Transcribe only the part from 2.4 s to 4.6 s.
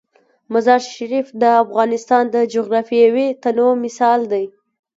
جغرافیوي تنوع مثال دی.